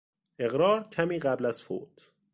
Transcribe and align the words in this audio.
اقرار 0.39 0.83
کمی 0.89 1.19
قبل 1.19 1.45
از 1.45 1.63
فوت 1.63 2.11